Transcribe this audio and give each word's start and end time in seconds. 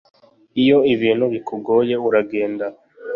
iyo 0.61 0.77
ibintu 0.93 1.25
bikugoye 1.33 1.93
uragenda 2.07 2.65